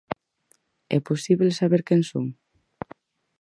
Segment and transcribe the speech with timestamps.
[0.97, 2.25] É posíbel saber quen son?